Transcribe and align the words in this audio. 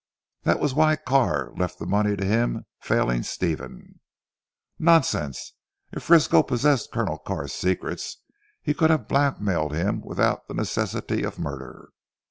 That 0.45 0.59
was 0.59 0.73
why 0.73 0.95
Carr 0.95 1.51
left 1.57 1.77
the 1.77 1.85
money 1.85 2.15
to 2.15 2.25
him 2.25 2.65
failing 2.79 3.21
Stephen." 3.21 3.99
"Nonsense. 4.79 5.53
If 5.91 6.01
Frisco 6.01 6.41
possessed 6.41 6.91
Colonel 6.91 7.19
Carr's 7.19 7.53
secrets 7.53 8.17
he 8.63 8.73
could 8.73 8.89
have 8.89 9.07
blackmailed 9.07 9.73
him 9.73 10.01
without 10.03 10.47
the 10.47 10.55
necessity 10.55 11.21
of 11.21 11.37
murder." 11.37 11.89